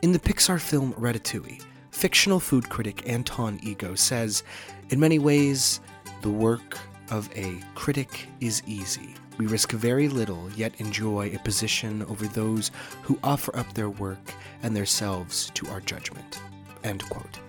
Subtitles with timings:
[0.00, 4.44] In the Pixar film Ratatouille, fictional food critic Anton Ego says,
[4.90, 5.80] In many ways,
[6.22, 6.78] the work
[7.10, 9.16] of a critic is easy.
[9.38, 12.70] We risk very little, yet enjoy a position over those
[13.02, 16.38] who offer up their work and themselves to our judgment.
[16.84, 17.40] End quote.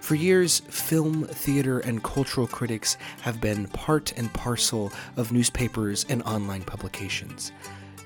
[0.00, 6.22] For years, film, theater, and cultural critics have been part and parcel of newspapers and
[6.22, 7.52] online publications.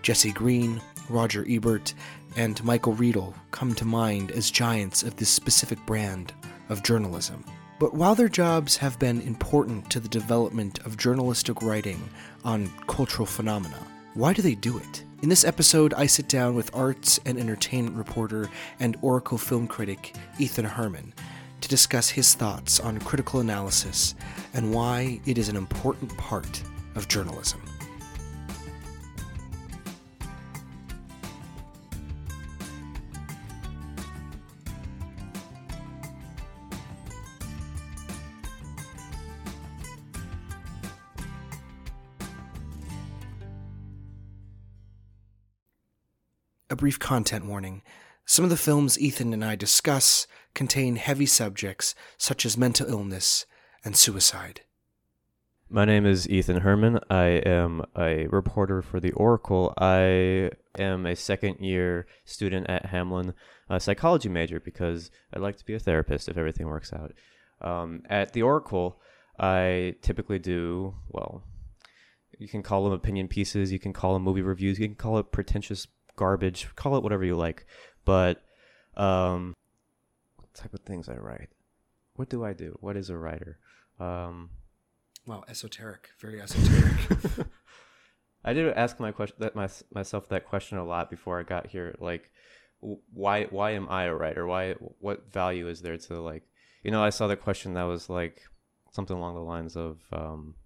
[0.02, 1.94] Jesse Green, Roger Ebert,
[2.36, 6.32] and Michael Riedel come to mind as giants of this specific brand
[6.68, 7.44] of journalism.
[7.78, 12.00] But while their jobs have been important to the development of journalistic writing
[12.44, 13.78] on cultural phenomena,
[14.14, 15.04] why do they do it?
[15.22, 20.14] In this episode, I sit down with arts and entertainment reporter and Oracle film critic
[20.38, 21.12] Ethan Hermann
[21.60, 24.14] to discuss his thoughts on critical analysis
[24.52, 26.62] and why it is an important part
[26.94, 27.60] of journalism.
[46.82, 47.82] Brief content warning.
[48.24, 53.46] Some of the films Ethan and I discuss contain heavy subjects such as mental illness
[53.84, 54.62] and suicide.
[55.70, 56.98] My name is Ethan Hermann.
[57.08, 59.72] I am a reporter for the Oracle.
[59.78, 63.34] I am a second year student at Hamline,
[63.70, 67.12] a psychology major because I'd like to be a therapist if everything works out.
[67.60, 69.00] Um, at the Oracle,
[69.38, 71.44] I typically do, well,
[72.40, 75.18] you can call them opinion pieces, you can call them movie reviews, you can call
[75.18, 75.86] it pretentious
[76.16, 77.66] garbage, call it whatever you like.
[78.04, 78.42] But
[78.96, 79.54] um,
[80.36, 81.48] what type of things I write?
[82.14, 82.76] What do I do?
[82.80, 83.58] What is a writer?
[83.98, 84.50] Um,
[85.26, 86.96] Wow, esoteric, very esoteric.
[88.44, 91.68] I did ask my question that my, myself that question a lot before I got
[91.68, 91.94] here.
[92.00, 92.30] Like,
[92.80, 94.44] why why am I a writer?
[94.46, 96.42] Why what value is there to like?
[96.82, 98.42] You know, I saw the question that was like
[98.90, 100.56] something along the lines of, um,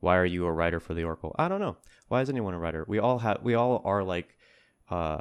[0.00, 1.76] "Why are you a writer for the Oracle?" I don't know.
[2.08, 2.84] Why is anyone a writer?
[2.88, 3.38] We all have.
[3.42, 4.36] We all are like,
[4.90, 5.18] uh,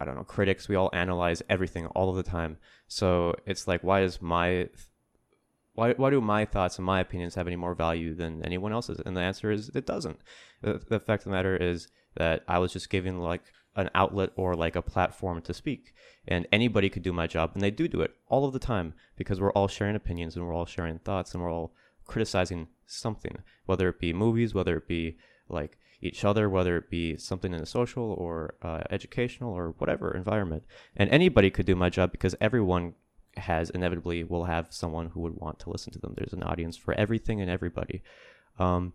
[0.00, 0.68] I don't know, critics.
[0.68, 2.58] We all analyze everything all of the time.
[2.88, 4.68] So it's like, why is my
[5.74, 9.00] why, why do my thoughts and my opinions have any more value than anyone else's?
[9.04, 10.18] And the answer is it doesn't.
[10.62, 13.42] The, the fact of the matter is that I was just given like
[13.76, 15.92] an outlet or like a platform to speak,
[16.28, 18.94] and anybody could do my job, and they do do it all of the time
[19.16, 23.38] because we're all sharing opinions and we're all sharing thoughts and we're all criticizing something,
[23.66, 25.16] whether it be movies, whether it be
[25.48, 30.14] like each other, whether it be something in a social or uh, educational or whatever
[30.14, 30.64] environment.
[30.96, 32.94] And anybody could do my job because everyone
[33.36, 36.14] has inevitably will have someone who would want to listen to them.
[36.16, 38.02] There's an audience for everything and everybody.
[38.58, 38.92] Um,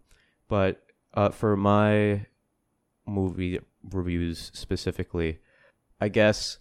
[0.47, 0.83] but
[1.13, 2.25] uh, for my
[3.05, 3.59] movie
[3.91, 5.39] reviews specifically,
[5.99, 6.59] I guess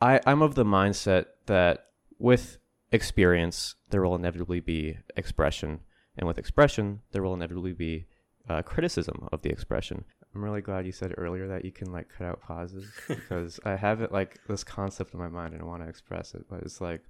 [0.00, 1.86] I I'm of the mindset that
[2.18, 2.58] with
[2.92, 5.80] experience there will inevitably be expression,
[6.16, 8.06] and with expression there will inevitably be
[8.48, 10.04] uh, criticism of the expression.
[10.34, 13.76] I'm really glad you said earlier that you can like cut out pauses because I
[13.76, 16.62] have it like this concept in my mind and I want to express it, but
[16.62, 17.02] it's like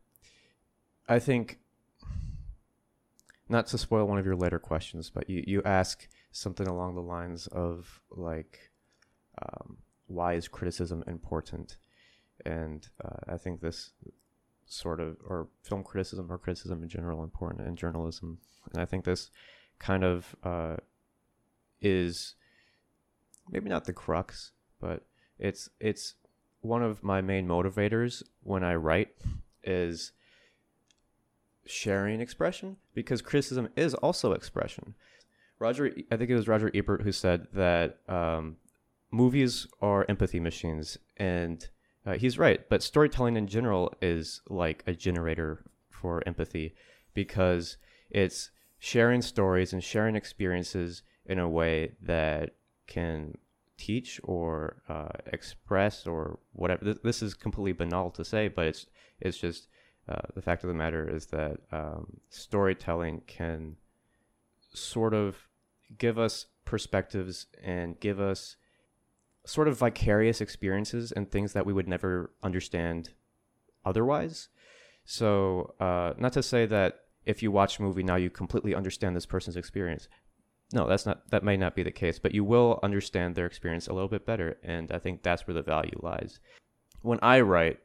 [1.08, 1.58] I think
[3.48, 7.02] not to spoil one of your later questions, but you you ask something along the
[7.02, 8.70] lines of like
[9.42, 11.76] um, why is criticism important,
[12.44, 13.92] and uh, I think this
[14.66, 18.38] sort of or film criticism or criticism in general important in journalism,
[18.72, 19.30] and I think this
[19.78, 20.76] kind of uh,
[21.80, 22.34] is
[23.50, 25.04] maybe not the crux, but
[25.38, 26.14] it's it's
[26.60, 29.08] one of my main motivators when I write
[29.62, 30.12] is
[31.66, 34.94] sharing expression because criticism is also expression.
[35.58, 38.56] Roger, I think it was Roger Ebert who said that um,
[39.10, 41.66] movies are empathy machines, and
[42.04, 42.68] uh, he's right.
[42.68, 46.74] But storytelling in general is like a generator for empathy
[47.14, 47.76] because
[48.10, 52.54] it's sharing stories and sharing experiences in a way that
[52.87, 53.37] can
[53.76, 56.84] teach or uh, express or whatever.
[56.84, 58.87] This, this, is completely banal to say, but it's
[59.20, 59.69] it's just
[60.08, 63.76] uh, the fact of the matter is that um, storytelling can
[64.72, 65.37] sort of
[65.99, 68.56] give us perspectives and give us
[69.46, 73.10] sort of vicarious experiences and things that we would never understand
[73.84, 74.49] otherwise.
[75.04, 79.16] So, uh, not to say that if you watch a movie now you completely understand
[79.16, 80.08] this person's experience
[80.75, 83.87] no, that's not that may not be the case, but you will understand their experience
[83.87, 86.41] a little bit better, and I think that's where the value lies.
[87.00, 87.79] When I write,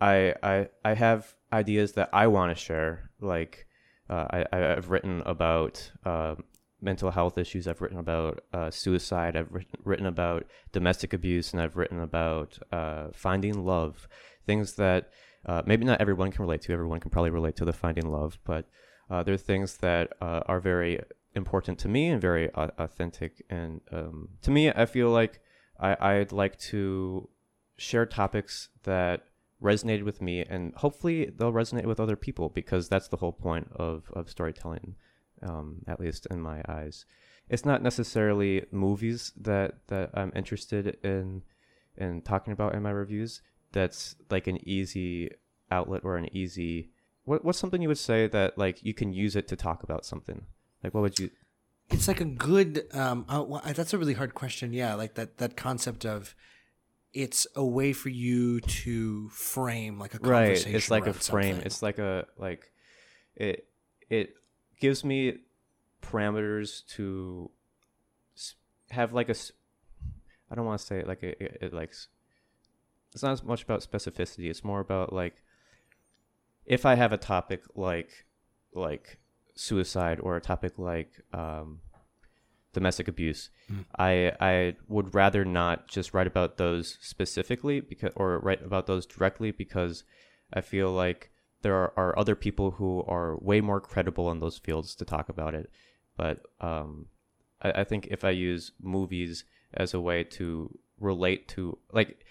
[0.00, 3.10] I I I have ideas that I want to share.
[3.20, 3.66] Like
[4.08, 6.36] uh, I I've written about uh,
[6.80, 7.66] mental health issues.
[7.66, 9.36] I've written about uh, suicide.
[9.36, 14.06] I've written, written about domestic abuse, and I've written about uh, finding love.
[14.46, 15.10] Things that
[15.44, 16.72] uh, maybe not everyone can relate to.
[16.72, 18.68] Everyone can probably relate to the finding love, but
[19.10, 21.00] uh, there are things that uh, are very
[21.34, 23.44] important to me and very authentic.
[23.48, 25.40] And um, to me, I feel like
[25.78, 27.28] I, I'd like to
[27.76, 29.24] share topics that
[29.62, 33.68] resonated with me and hopefully they'll resonate with other people because that's the whole point
[33.76, 34.96] of, of storytelling
[35.42, 37.04] um, at least in my eyes.
[37.48, 41.42] It's not necessarily movies that that i'm interested in
[41.96, 43.42] in talking about in my reviews.
[43.72, 45.30] That's like an easy
[45.70, 46.90] outlet or an easy
[47.24, 50.04] what, what's something you would say that like you can use it to talk about
[50.04, 50.46] something
[50.82, 51.30] like what would you
[51.90, 55.56] it's like a good um uh, that's a really hard question yeah like that that
[55.56, 56.34] concept of
[57.12, 60.72] it's a way for you to frame like a conversation.
[60.72, 60.76] Right.
[60.76, 61.54] It's like a frame.
[61.54, 61.66] Something.
[61.66, 62.72] It's like a like
[63.36, 63.66] it
[64.08, 64.34] it
[64.80, 65.38] gives me
[66.02, 67.50] parameters to
[68.90, 69.34] have like a
[70.50, 71.92] I don't want to say it like it, it, it like
[73.12, 74.48] it's not as much about specificity.
[74.48, 75.34] It's more about like
[76.64, 78.26] if I have a topic like
[78.74, 79.18] like
[79.54, 81.80] suicide or a topic like um
[82.72, 83.50] domestic abuse.
[83.70, 83.84] Mm.
[83.98, 89.06] I I would rather not just write about those specifically because or write about those
[89.06, 90.04] directly because
[90.52, 91.30] I feel like
[91.62, 95.28] there are, are other people who are way more credible in those fields to talk
[95.28, 95.70] about it.
[96.16, 97.06] But um,
[97.62, 99.44] I, I think if I use movies
[99.74, 102.24] as a way to relate to like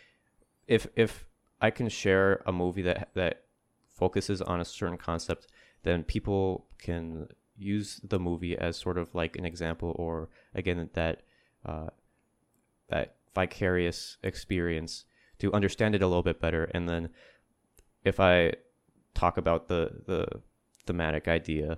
[0.68, 1.26] if if
[1.62, 3.44] I can share a movie that that
[3.90, 5.48] focuses on a certain concept,
[5.84, 11.22] then people can use the movie as sort of like an example or again that
[11.66, 11.88] uh,
[12.90, 15.06] that vicarious experience
[15.40, 16.66] to understand it a little bit better.
[16.66, 17.10] And then
[18.04, 18.54] if i
[19.14, 20.26] talk about the the
[20.86, 21.78] thematic idea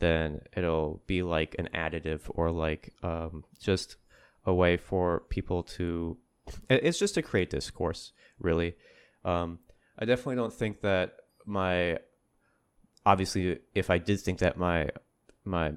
[0.00, 3.96] then it'll be like an additive or like um, just
[4.44, 6.18] a way for people to
[6.68, 8.74] it's just to create discourse really.
[9.24, 9.60] Um,
[9.98, 11.16] i definitely don't think that
[11.46, 11.98] my
[13.04, 14.88] obviously if i did think that my
[15.44, 15.72] my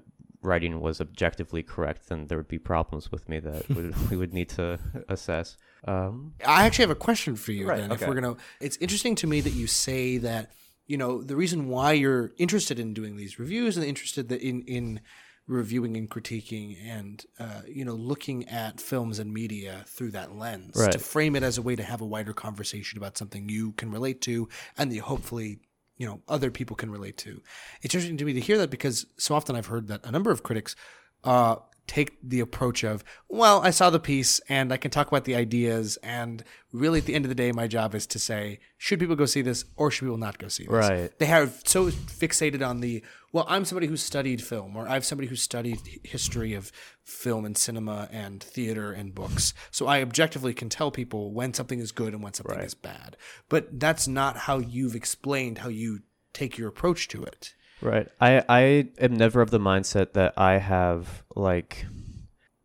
[0.45, 4.33] writing was objectively correct, then there would be problems with me that would, we would
[4.33, 4.79] need to
[5.09, 5.57] assess.
[5.85, 7.67] Um, I actually have a question for you.
[7.67, 8.03] Right, then, okay.
[8.03, 10.51] if we're gonna, it's interesting to me that you say that
[10.87, 15.01] you know the reason why you're interested in doing these reviews and interested in in
[15.47, 20.75] reviewing and critiquing and uh, you know looking at films and media through that lens
[20.75, 20.91] right.
[20.91, 23.91] to frame it as a way to have a wider conversation about something you can
[23.91, 25.59] relate to and that hopefully
[25.97, 27.41] you know other people can relate to.
[27.81, 30.31] It's interesting to me to hear that because so often I've heard that a number
[30.31, 30.75] of critics
[31.23, 31.57] uh,
[31.87, 35.35] take the approach of, well, I saw the piece and I can talk about the
[35.35, 38.99] ideas, and really at the end of the day, my job is to say, should
[38.99, 40.71] people go see this or should people not go see this?
[40.71, 41.17] Right.
[41.19, 45.27] They have so fixated on the, well, I'm somebody who studied film, or I'm somebody
[45.27, 46.71] who studied history of
[47.03, 49.53] film and cinema and theater and books.
[49.69, 52.65] So I objectively can tell people when something is good and when something right.
[52.65, 53.15] is bad.
[53.47, 55.99] But that's not how you've explained how you
[56.33, 57.53] take your approach to it.
[57.81, 58.07] Right.
[58.19, 58.61] I I
[58.99, 61.85] am never of the mindset that I have like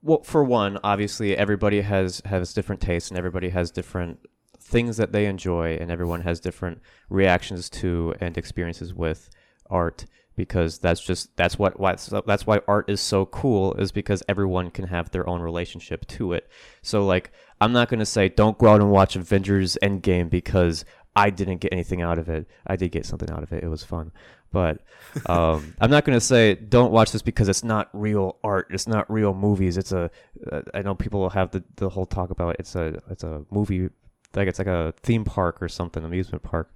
[0.03, 4.21] well for one, obviously everybody has has different tastes and everybody has different
[4.59, 9.29] things that they enjoy and everyone has different reactions to and experiences with
[9.69, 11.97] art because that's just that's what why
[12.27, 16.33] that's why art is so cool is because everyone can have their own relationship to
[16.33, 16.49] it.
[16.83, 20.85] So like I'm not going to say don't go out and watch Avengers Endgame because
[21.17, 22.47] I didn't get anything out of it.
[22.67, 23.65] I did get something out of it.
[23.65, 24.13] It was fun.
[24.53, 24.81] But
[25.27, 28.69] um, I'm not going to say don't watch this because it's not real art.
[28.71, 29.77] It's not real movies.
[29.77, 30.11] It's a.
[30.51, 33.91] Uh, I know people have the, the whole talk about it's a it's a movie
[34.35, 36.73] like it's like a theme park or something, amusement park,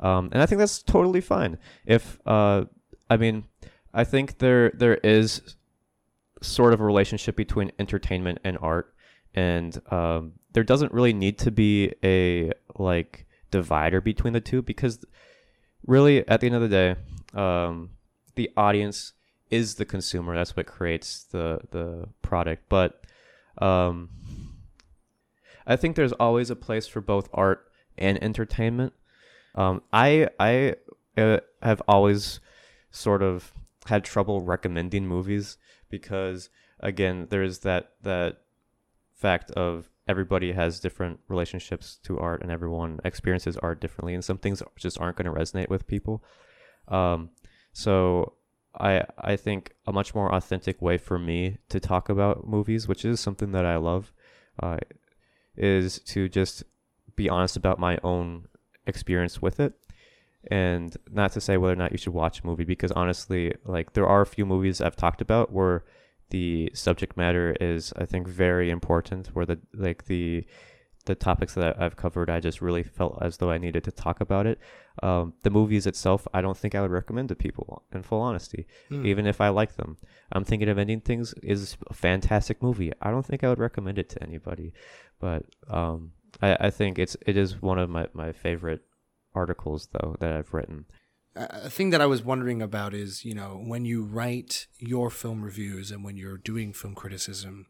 [0.00, 1.58] um, and I think that's totally fine.
[1.86, 2.64] If uh,
[3.08, 3.44] I mean,
[3.94, 5.56] I think there there is
[6.42, 8.94] sort of a relationship between entertainment and art,
[9.34, 15.04] and um, there doesn't really need to be a like divider between the two because
[15.86, 16.96] really at the end of the day
[17.34, 17.90] um,
[18.34, 19.12] the audience
[19.50, 20.34] is the consumer.
[20.34, 22.64] That's what creates the the product.
[22.68, 23.02] But
[23.58, 24.10] um,
[25.66, 28.92] I think there's always a place for both art and entertainment.
[29.54, 30.76] Um, I I
[31.16, 32.40] uh, have always
[32.90, 33.52] sort of
[33.86, 35.56] had trouble recommending movies
[35.90, 36.50] because
[36.80, 38.42] again, there's that that
[39.14, 44.38] fact of everybody has different relationships to art and everyone experiences art differently and some
[44.38, 46.24] things just aren't going to resonate with people.
[46.88, 47.30] Um,
[47.72, 48.32] so
[48.78, 53.04] I I think a much more authentic way for me to talk about movies, which
[53.04, 54.12] is something that I love,
[54.62, 54.78] uh,
[55.56, 56.64] is to just
[57.16, 58.46] be honest about my own
[58.86, 59.74] experience with it,
[60.50, 63.92] and not to say whether or not you should watch a movie because honestly, like
[63.92, 65.84] there are a few movies I've talked about where
[66.30, 69.28] the subject matter is I think very important.
[69.28, 70.44] Where the like the
[71.04, 74.20] the topics that I've covered, I just really felt as though I needed to talk
[74.20, 74.58] about it.
[75.02, 78.66] Um, the movies itself, I don't think I would recommend to people, in full honesty,
[78.90, 79.06] Hmm.
[79.06, 79.96] even if I like them.
[80.32, 82.92] I'm thinking of ending things is a fantastic movie.
[83.00, 84.74] I don't think I would recommend it to anybody,
[85.18, 88.82] but um, I, I think it's it is one of my, my favorite
[89.34, 90.84] articles though that I've written.
[91.38, 95.42] A thing that I was wondering about is, you know, when you write your film
[95.42, 97.66] reviews and when you're doing film criticism,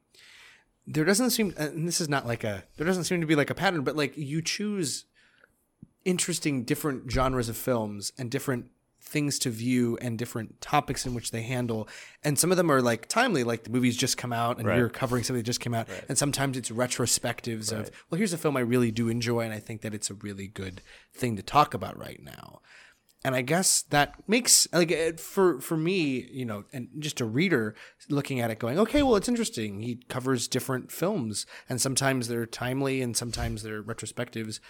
[0.86, 3.34] there doesn't seem, uh, and this is not like a, there doesn't seem to be
[3.34, 5.04] like a pattern, but like you choose
[6.04, 8.66] interesting different genres of films and different
[9.00, 11.88] things to view and different topics in which they handle.
[12.24, 14.78] And some of them are like timely like the movies just come out and Right.
[14.78, 15.88] you're covering something that just came out.
[16.08, 19.58] And sometimes it's retrospectives of well here's a film i really do enjoy and i
[19.60, 20.82] think that it's a really good
[21.14, 22.60] thing to talk about right now
[23.24, 27.74] and I guess that makes like for for me, you know, and just a reader
[28.08, 29.82] looking at it, going, okay, well, it's interesting.
[29.82, 34.60] He covers different films, and sometimes they're timely, and sometimes they're retrospectives.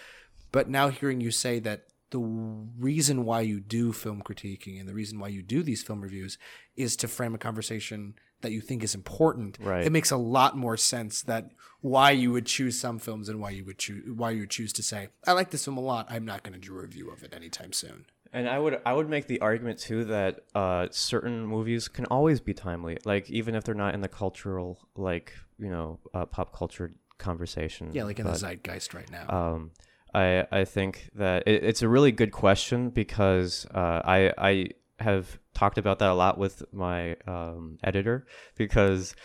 [0.51, 4.95] But now hearing you say that the reason why you do film critiquing and the
[4.95, 6.37] reason why you do these film reviews
[6.75, 9.57] is to frame a conversation that you think is important.
[9.61, 9.85] Right.
[9.85, 11.51] It makes a lot more sense that
[11.81, 14.73] why you would choose some films and why you would choose why you would choose
[14.73, 16.07] to say, I like this film a lot.
[16.09, 18.05] I'm not going to do a review of it anytime soon.
[18.31, 22.39] And I would I would make the argument too that uh, certain movies can always
[22.39, 26.55] be timely, like even if they're not in the cultural like you know uh, pop
[26.55, 27.89] culture conversation.
[27.91, 29.25] Yeah, like in But, the zeitgeist right now.
[29.29, 29.71] um,
[30.13, 34.69] I I think that it, it's a really good question because uh, I I
[34.99, 39.15] have talked about that a lot with my um, editor because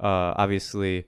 [0.00, 1.06] uh, obviously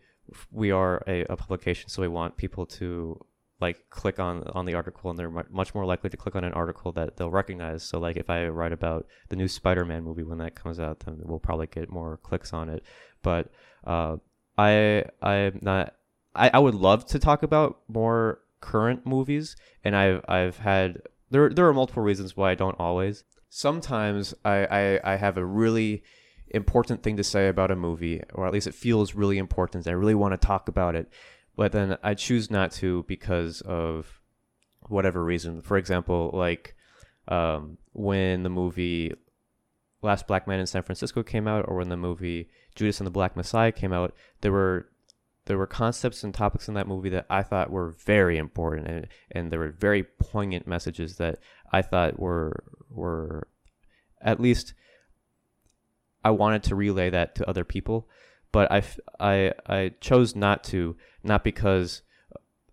[0.51, 3.19] we are a, a publication, so we want people to
[3.63, 6.53] like click on on the article and they're much more likely to click on an
[6.53, 7.83] article that they'll recognize.
[7.83, 11.21] So like if i write about the new spider-man movie when that comes out then
[11.25, 12.83] we'll probably get more clicks on it.
[13.23, 13.51] But
[13.85, 14.17] uh,
[14.59, 15.95] i i'm not
[16.35, 21.49] I, I would love to talk about more current movies and i've i've had there
[21.49, 23.25] there are multiple reasons why i don't always.
[23.49, 26.03] Sometimes i i, I have a really
[26.49, 29.93] important thing to say about a movie or at least it feels really important i
[29.93, 31.09] really want to talk about it
[31.57, 34.21] but then I choose not to because of
[34.89, 35.63] whatever reason.
[35.63, 36.75] For example, like
[37.29, 39.13] um, when the movie
[40.03, 43.13] Last Black Man in San Francisco came out, or when the movie Judas and the
[43.13, 44.89] Black Messiah came out, there were
[45.47, 49.07] there were concepts and topics in that movie that I thought were very important, and
[49.31, 51.39] and there were very poignant messages that
[51.73, 53.49] I thought were were
[54.21, 54.75] at least
[56.25, 58.09] I wanted to relay that to other people,
[58.53, 58.83] but I,
[59.19, 62.03] I, I chose not to, not because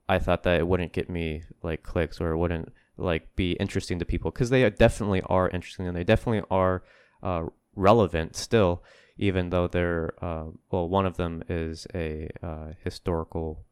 [0.07, 3.99] I thought that it wouldn't get me like clicks or it wouldn't like be interesting
[3.99, 6.83] to people because they definitely are interesting and they definitely are
[7.23, 7.45] uh,
[7.75, 8.83] relevant still,
[9.17, 13.65] even though they're uh, well, one of them is a uh, historical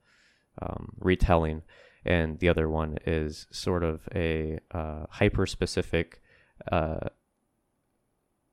[0.62, 1.62] um, retelling,
[2.06, 6.22] and the other one is sort of a uh, hyper specific.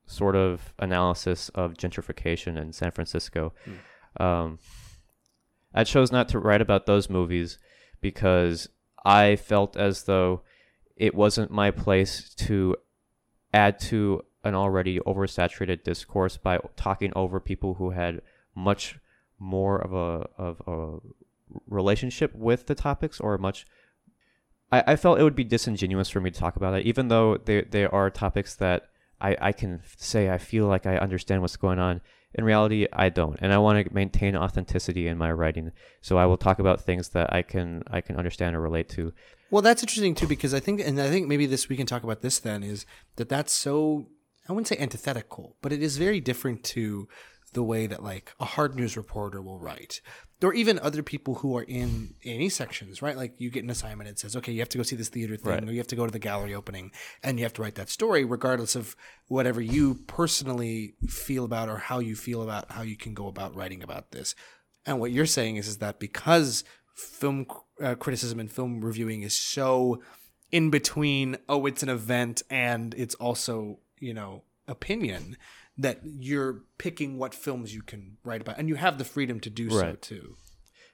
[0.06, 3.52] Sort of analysis of gentrification in San Francisco.
[4.20, 4.58] Um,
[5.72, 7.58] I chose not to write about those movies
[8.00, 8.68] because
[9.04, 10.42] I felt as though
[10.96, 12.76] it wasn't my place to
[13.52, 18.20] add to an already oversaturated discourse by talking over people who had
[18.54, 18.98] much
[19.38, 20.98] more of a of a
[21.66, 23.66] relationship with the topics or much
[24.70, 27.36] I, I felt it would be disingenuous for me to talk about it, even though
[27.36, 28.90] they, they are topics that
[29.24, 32.00] I, I can say I feel like I understand what's going on.
[32.36, 35.70] In reality, I don't, and I want to maintain authenticity in my writing.
[36.00, 39.12] So I will talk about things that I can I can understand or relate to.
[39.50, 42.02] Well, that's interesting too because I think, and I think maybe this we can talk
[42.02, 44.08] about this then is that that's so
[44.48, 47.08] I wouldn't say antithetical, but it is very different to
[47.54, 50.00] the way that like a hard news reporter will write,
[50.42, 53.16] or even other people who are in any sections, right?
[53.16, 55.36] Like you get an assignment, it says, okay, you have to go see this theater
[55.36, 55.64] thing, Right.
[55.66, 56.92] or you have to go to the gallery opening,
[57.22, 58.94] and you have to write that story, regardless of
[59.28, 63.54] whatever you personally feel about or how you feel about how you can go about
[63.56, 64.34] writing about this.
[64.84, 66.62] And what you're saying is, is that because
[66.94, 67.46] film
[67.82, 70.02] uh, criticism and film reviewing is so
[70.52, 75.36] in between, oh, it's an event and it's also, you know, opinion,
[75.76, 78.58] that you're picking what films you can write about.
[78.58, 80.36] And you have the freedom to do so too.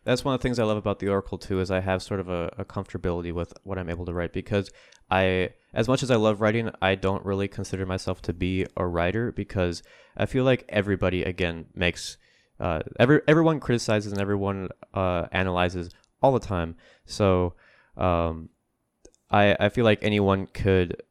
[0.04, 2.20] That's one of the things I love about the Oracle too, is I have sort
[2.20, 4.70] of a, a comfortability with what I'm able to write because
[5.10, 8.86] I, as much as I love writing, I don't really consider myself to be a
[8.86, 9.82] writer because
[10.16, 12.16] I feel like everybody again makes,
[12.58, 15.90] uh, every everyone criticizes and everyone uh, analyzes
[16.22, 16.76] all the time.
[17.04, 17.54] So,
[17.96, 18.48] um,
[19.30, 21.02] I I feel like anyone could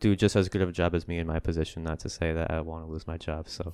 [0.00, 1.82] do just as good of a job as me in my position.
[1.82, 3.48] Not to say that I want to lose my job.
[3.48, 3.72] So,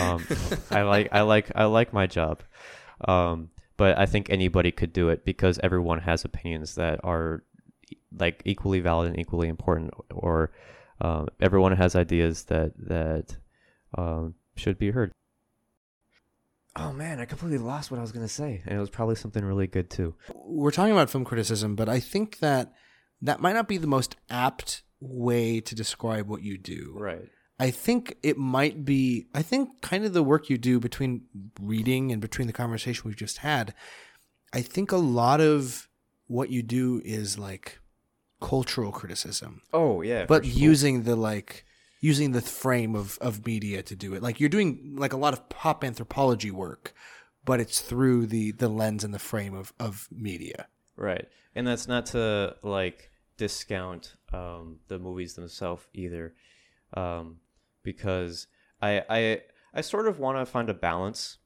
[0.00, 0.24] um,
[0.70, 2.42] I like I like I like my job,
[3.06, 7.42] um, but I think anybody could do it because everyone has opinions that are
[8.16, 10.52] like equally valid and equally important, or
[11.00, 13.36] um, everyone has ideas that that
[13.98, 15.12] um, should be heard.
[16.76, 19.44] Oh man, I completely lost what I was gonna say, and it was probably something
[19.44, 20.14] really good too.
[20.34, 22.72] We're talking about film criticism, but I think that
[23.22, 26.94] that might not be the most apt way to describe what you do.
[26.98, 27.28] Right.
[27.58, 31.22] I think it might be, I think kind of the work you do between
[31.60, 33.74] reading and between the conversation we've just had,
[34.52, 35.88] I think a lot of
[36.26, 37.78] what you do is like
[38.40, 41.64] cultural criticism, Oh yeah, but using the like,
[42.00, 44.22] using the frame of, of media to do it.
[44.22, 46.92] Like you're doing like a lot of pop anthropology work,
[47.44, 50.66] but it's through the, the lens and the frame of, of media.
[50.96, 51.28] Right.
[51.54, 56.34] And that's not to like discount um, the movies themselves either,
[56.94, 57.38] um,
[57.82, 58.46] because
[58.80, 59.40] I I
[59.72, 61.38] I sort of want to find a balance,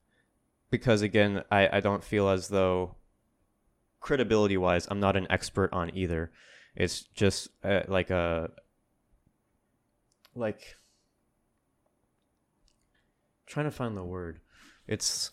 [0.70, 2.96] because again I I don't feel as though
[4.00, 6.30] credibility wise I'm not an expert on either.
[6.74, 8.50] It's just uh, like a
[10.34, 10.76] like
[13.46, 14.40] trying to find the word.
[14.86, 15.32] It's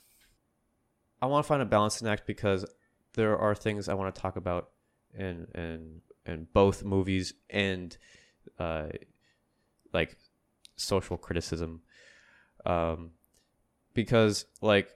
[1.22, 2.66] I want to find a balancing act because
[3.14, 4.70] there are things I want to talk about
[5.18, 7.98] and in in both movies and
[8.60, 8.88] uh,
[9.94, 10.18] like
[10.76, 11.82] social criticism,
[12.66, 13.12] um,
[13.94, 14.90] because like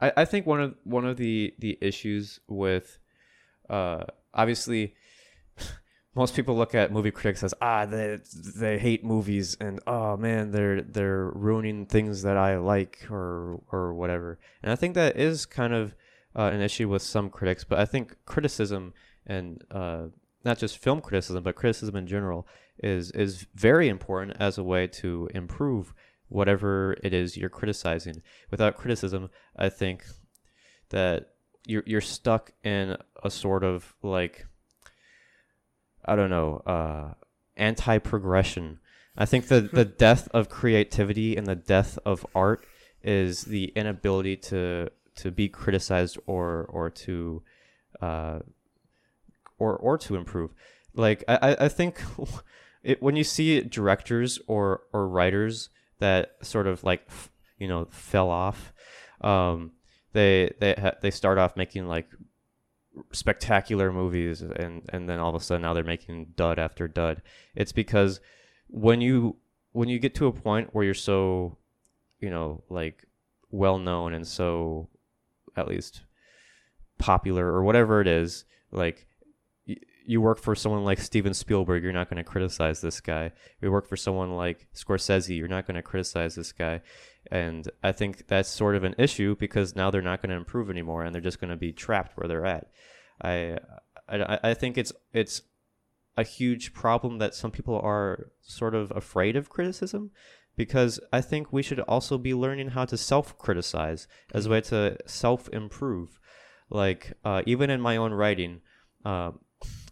[0.00, 2.98] I, I think one of one of the the issues with
[3.70, 4.94] uh, obviously
[6.14, 8.18] most people look at movie critics as ah they
[8.56, 13.94] they hate movies and oh man they're they're ruining things that I like or or
[13.94, 14.38] whatever.
[14.62, 15.94] And I think that is kind of
[16.36, 18.92] uh, an issue with some critics but I think criticism
[19.26, 20.04] and uh,
[20.44, 22.46] not just film criticism but criticism in general
[22.78, 25.94] is is very important as a way to improve
[26.28, 30.04] whatever it is you're criticizing without criticism I think
[30.90, 31.30] that
[31.66, 34.46] you're you're stuck in a sort of like
[36.04, 37.14] I don't know, uh,
[37.56, 38.80] anti progression.
[39.16, 42.66] I think the the death of creativity and the death of art
[43.02, 47.42] is the inability to to be criticized or or to
[48.02, 48.40] uh,
[49.64, 50.52] or or to improve.
[50.94, 52.02] Like I I think
[52.82, 57.08] it, when you see directors or or writers that sort of like
[57.58, 58.72] you know fell off,
[59.20, 59.72] um,
[60.12, 62.08] they they ha- they start off making like
[63.12, 67.20] spectacular movies and and then all of a sudden now they're making dud after dud
[67.56, 68.20] it's because
[68.68, 69.36] when you
[69.72, 71.58] when you get to a point where you're so
[72.20, 73.04] you know like
[73.50, 74.88] well known and so
[75.56, 76.02] at least
[76.98, 79.06] popular or whatever it is like
[80.06, 83.70] you work for someone like Steven Spielberg you're not going to criticize this guy you
[83.70, 86.82] work for someone like Scorsese you're not going to criticize this guy
[87.30, 90.70] and I think that's sort of an issue because now they're not going to improve
[90.70, 92.70] anymore, and they're just going to be trapped where they're at.
[93.22, 93.58] I,
[94.08, 95.42] I, I think it's it's
[96.16, 100.10] a huge problem that some people are sort of afraid of criticism
[100.56, 104.60] because I think we should also be learning how to self criticize as a way
[104.62, 106.20] to self improve.
[106.70, 108.60] Like, uh, even in my own writing,
[109.04, 109.32] uh,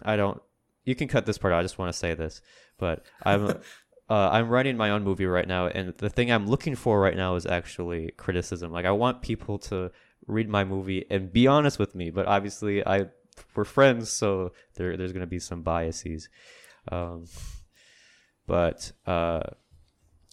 [0.03, 0.41] I don't,
[0.85, 1.61] you can cut this part out.
[1.61, 2.41] I just want to say this,
[2.79, 3.47] but I'm,
[4.11, 7.17] uh, I'm writing my own movie right now, and the thing I'm looking for right
[7.17, 8.73] now is actually criticism.
[8.73, 9.91] Like I want people to
[10.27, 13.07] read my movie and be honest with me, but obviously I
[13.55, 16.29] we're friends, so there there's gonna be some biases.
[16.91, 17.27] Um,
[18.47, 19.43] but uh,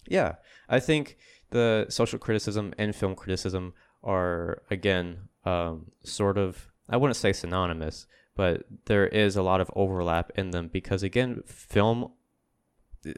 [0.06, 0.34] yeah,
[0.68, 1.16] I think
[1.50, 8.06] the social criticism and film criticism are again um, sort of I wouldn't say synonymous,
[8.34, 12.12] but there is a lot of overlap in them because again, film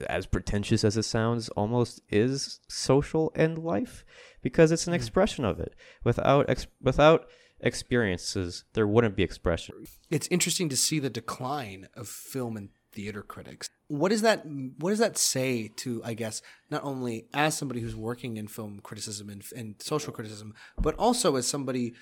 [0.09, 4.05] as pretentious as it sounds, almost is social and life
[4.41, 4.97] because it's an mm.
[4.97, 5.75] expression of it.
[6.05, 7.27] Without ex- without
[7.61, 9.75] experiences, there wouldn't be expression.
[10.11, 13.69] It's interesting to see the decline of film and theater critics.
[13.89, 14.45] What does that
[14.79, 18.81] what does that say to I guess not only as somebody who's working in film
[18.83, 21.95] criticism and, and social criticism, but also as somebody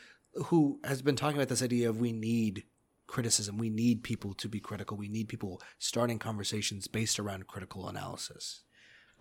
[0.47, 2.65] who has been talking about this idea of we need
[3.11, 3.59] criticism.
[3.59, 4.97] We need people to be critical.
[4.97, 8.63] We need people starting conversations based around critical analysis.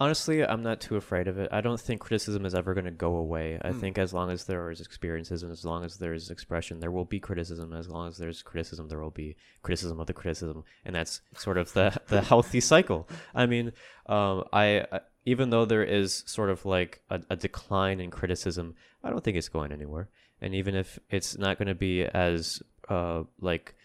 [0.02, 1.50] Honestly, I'm not too afraid of it.
[1.52, 3.60] I don't think criticism is ever going to go away.
[3.62, 3.82] I mm.
[3.82, 6.92] think as long as there is experiences and as long as there is expression, there
[6.92, 7.74] will be criticism.
[7.74, 11.58] As long as there's criticism, there will be criticism of the criticism, and that's sort
[11.58, 13.10] of the the healthy cycle.
[13.36, 13.74] I mean,
[14.06, 18.76] um, I, I even though there is sort of like a, a decline in criticism,
[19.04, 20.08] I don't think it's going anywhere.
[20.40, 23.76] And even if it's not going to be as uh, like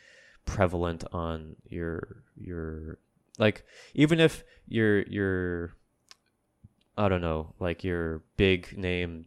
[0.44, 2.98] prevalent on your your
[3.38, 5.74] like even if you're you're
[6.96, 9.26] I don't know, like your big name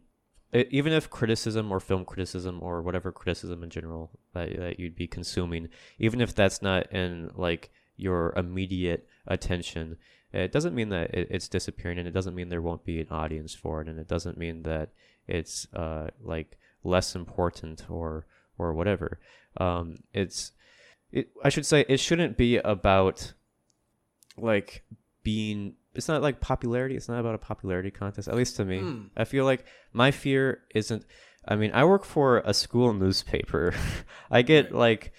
[0.52, 4.96] it, even if criticism or film criticism or whatever criticism in general that, that you'd
[4.96, 9.96] be consuming, even if that's not in like your immediate attention,
[10.32, 13.08] it doesn't mean that it, it's disappearing, and it doesn't mean there won't be an
[13.10, 14.90] audience for it, and it doesn't mean that
[15.26, 18.26] it's uh, like less important or
[18.56, 19.20] or whatever.
[19.58, 20.52] Um, it's
[21.12, 21.28] it.
[21.44, 23.32] I should say it shouldn't be about
[24.36, 24.84] like
[25.22, 26.94] being it's not like popularity.
[26.96, 28.28] It's not about a popularity contest.
[28.28, 29.10] At least to me, Mm.
[29.16, 31.04] I feel like my fear isn't.
[31.46, 33.74] I mean, I work for a school newspaper.
[34.30, 35.12] I get like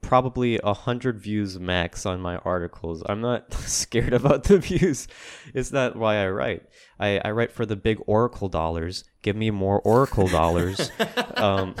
[0.00, 3.02] probably a hundred views max on my articles.
[3.08, 5.08] I'm not scared about the views.
[5.54, 6.62] It's not why I write.
[7.00, 9.04] I, I write for the big Oracle dollars.
[9.22, 10.92] Give me more Oracle dollars.
[11.36, 11.74] um,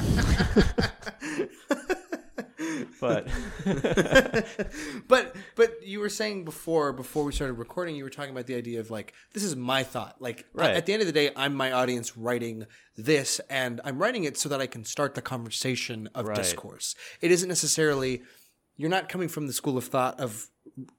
[3.00, 3.26] but
[5.08, 8.54] but but you were saying before before we started recording you were talking about the
[8.54, 10.74] idea of like this is my thought like Right.
[10.74, 14.36] at the end of the day i'm my audience writing this and i'm writing it
[14.36, 16.36] so that i can start the conversation of Right.
[16.36, 18.22] discourse it isn't necessarily
[18.76, 20.48] you're not coming from the school of thought of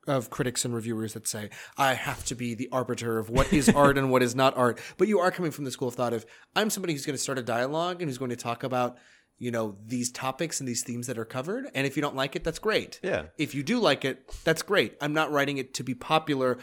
[0.07, 3.69] of critics and reviewers that say I have to be the arbiter of what is
[3.69, 4.77] art and what is not art.
[4.97, 7.21] But you are coming from the school of thought of I'm somebody who's going to
[7.21, 8.97] start a dialogue and who's going to talk about
[9.39, 11.71] you know these topics and these themes that are covered.
[11.73, 12.99] And if you don't like it, that's great.
[13.01, 13.23] Yeah.
[13.37, 14.95] If you do like it, that's great.
[15.01, 16.57] I'm not writing it to be popular,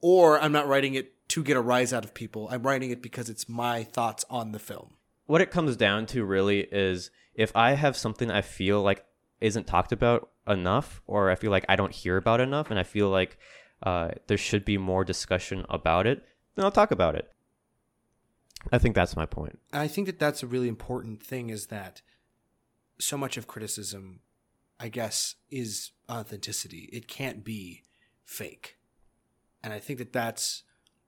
[0.00, 2.48] or I'm not writing it to get a rise out of people.
[2.50, 4.94] I'm writing it because it's my thoughts on the film.
[5.26, 9.04] what it comes down to really is if I have something I feel like
[9.40, 12.84] isn't talked about enough, or I feel like I don't hear about enough, and I
[12.84, 13.38] feel like
[13.82, 17.28] uh, there should be more discussion about it, then I'll talk about it.
[18.72, 19.58] I think that's my point.
[19.72, 22.02] I think that that's a really important thing is that
[22.98, 24.20] so much of criticism,
[24.78, 26.88] I guess, is authenticity.
[26.92, 27.82] It can't be
[28.24, 28.76] fake.
[29.62, 30.62] And I think that that's,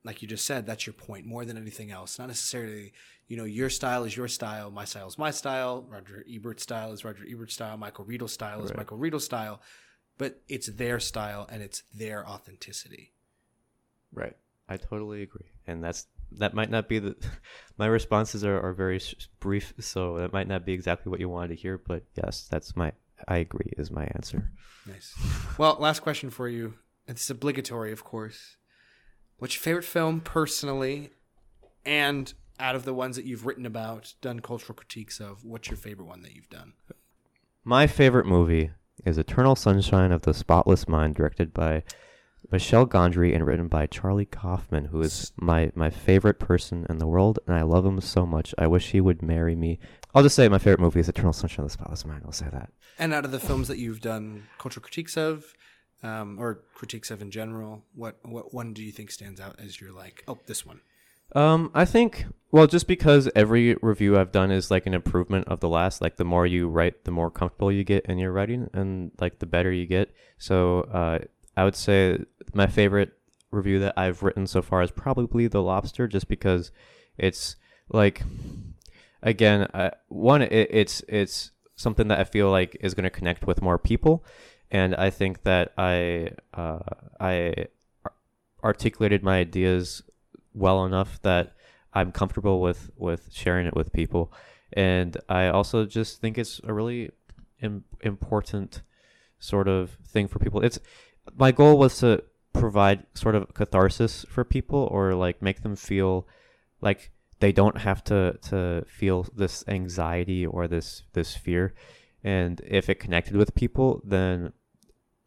[0.05, 2.19] like you just said, that's your point more than anything else.
[2.19, 2.93] Not necessarily,
[3.27, 6.93] you know, your style is your style, my style is my style, Roger Ebert's style
[6.93, 8.79] is Roger Ebert's style, Michael Riedel's style is Right.
[8.79, 9.61] Michael Riedel's style,
[10.17, 13.13] but it's their style and it's their authenticity.
[14.13, 14.37] Right.
[14.69, 15.51] I totally agree.
[15.67, 17.17] And that's that might not be the
[17.79, 19.01] my responses are, are very
[19.41, 22.77] brief, so that might not be exactly what you wanted to hear, but yes, that's
[22.77, 22.93] my
[23.27, 24.51] I agree is my answer.
[24.87, 25.15] Nice.
[25.59, 26.75] Well, last question for you.
[27.07, 28.57] It's obligatory, of course.
[29.39, 31.11] What's your favorite film personally?
[31.85, 35.77] And out of the ones that you've written about, done cultural critiques of, what's your
[35.77, 36.75] favorite one that you've done?
[37.65, 38.71] My favorite movie
[39.05, 41.83] is Eternal Sunshine of the Spotless Mind, directed by
[42.51, 47.07] Michel Gondry and written by Charlie Kaufman, who is my, my favorite person in the
[47.07, 48.55] world, and I love him so much.
[48.57, 49.79] I wish he would marry me.
[50.15, 52.23] I'll just say my favorite movie is Eternal Sunshine of the Spotless Mind.
[52.25, 52.71] I'll say that.
[52.99, 55.45] And out of the films that you've done cultural critiques of,
[56.03, 59.81] um, or critiques of in general, what what one do you think stands out as
[59.81, 60.81] you're like, oh, this one?
[61.35, 65.61] Um, I think well, just because every review I've done is like an improvement of
[65.61, 66.01] the last.
[66.01, 69.39] Like the more you write, the more comfortable you get in your writing, and like
[69.39, 70.11] the better you get.
[70.39, 71.19] So, uh,
[71.59, 72.21] I would say
[72.55, 73.15] my favorite
[73.51, 76.71] review that I've written so far is probably The Lobster, just because
[77.17, 77.57] it's
[77.89, 78.23] like,
[79.25, 83.45] again, uh, one, it, it's it's something that I feel like is going to connect
[83.45, 84.25] with more people,
[84.71, 86.79] and I think that I uh,
[87.19, 87.67] I
[88.63, 90.05] articulated my ideas
[90.55, 91.55] well enough that
[91.93, 94.33] I'm comfortable with with sharing it with people,
[94.75, 97.11] and I also just think it's a really
[97.61, 98.83] Im- important
[99.41, 100.61] sort of thing for people.
[100.61, 100.79] It's
[101.37, 106.27] my goal was to provide sort of catharsis for people or like make them feel
[106.81, 107.11] like
[107.41, 111.75] they don't have to to feel this anxiety or this this fear
[112.25, 114.53] and if it connected with people then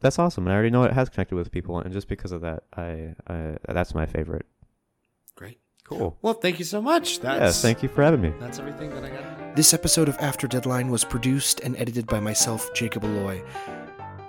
[0.01, 2.41] that's awesome and i already know it has connected with people and just because of
[2.41, 4.45] that i, I that's my favorite
[5.35, 5.59] Great.
[5.85, 7.19] cool Well, thank you so much.
[7.19, 9.55] That's, yes thank you for having me That's everything that I got.
[9.55, 13.43] This episode of After Deadline was produced and edited by myself, Jacob Aloi.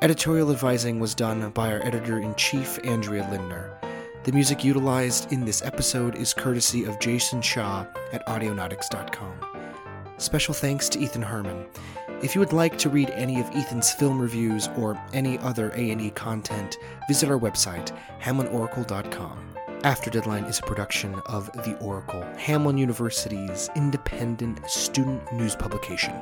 [0.03, 3.71] Editorial advising was done by our editor in chief, Andrea Lindner.
[4.25, 9.33] The music utilized in this episode is courtesy of Jason Shaw at Audionautix.com.
[10.19, 11.67] Special thanks to Ethan Hermann.
[12.21, 16.11] If you would like to read any of Ethan's film reviews or any other A&E
[16.11, 19.39] content, visit our website, hamlineoracle.com.
[19.85, 26.21] After Deadline is a production of The Oracle, Hamline University's independent student news publication.